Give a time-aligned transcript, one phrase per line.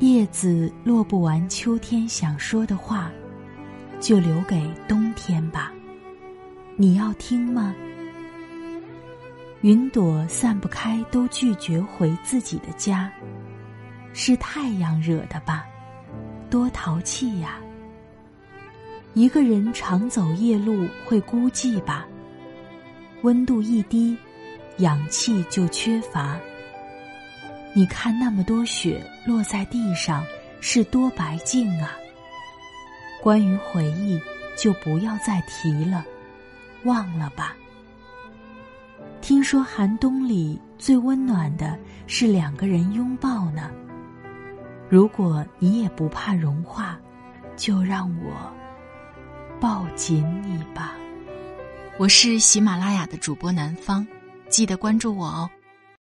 [0.00, 3.10] 叶子落不完秋天想说的话，
[4.00, 5.72] 就留给冬天吧。
[6.76, 7.74] 你要听吗？
[9.62, 13.10] 云朵散不开，都拒绝回自己的家，
[14.12, 15.66] 是太阳惹的吧？
[16.48, 17.58] 多淘气呀！
[19.14, 22.06] 一个人常走夜路会孤寂吧？
[23.22, 24.16] 温度一低，
[24.78, 26.36] 氧气就缺乏。
[27.74, 30.24] 你看那么多雪落在地上，
[30.60, 31.92] 是多白净啊！
[33.22, 34.20] 关于回忆，
[34.56, 36.04] 就不要再提了，
[36.84, 37.54] 忘了吧。
[39.20, 43.70] 听说寒冬里最温暖的是两个人拥抱呢。
[44.88, 46.98] 如果你也不怕融化，
[47.56, 48.32] 就让我
[49.60, 50.94] 抱紧你吧。
[51.98, 54.06] 我是喜马拉雅的主播南方，
[54.48, 55.50] 记得关注我哦。